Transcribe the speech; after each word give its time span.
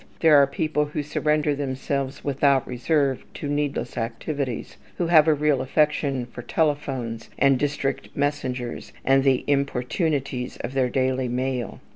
There 0.21 0.35
are 0.37 0.47
people 0.47 0.85
who 0.85 1.03
surrender 1.03 1.53
themselves 1.53 2.23
without 2.23 2.65
reserve 2.67 3.23
to 3.35 3.47
needless 3.47 3.99
activities, 3.99 4.77
who 4.97 5.05
have 5.05 5.27
a 5.27 5.33
real 5.35 5.61
affection 5.61 6.25
for 6.25 6.41
telephones, 6.41 7.29
and 7.37 7.59
district 7.59 8.09
messengers, 8.17 8.93
and 9.05 9.23
the 9.23 9.43
importunities 9.45 10.57
of 10.57 10.73
their 10.73 10.89
daily 10.89 11.27
mail. 11.27 11.81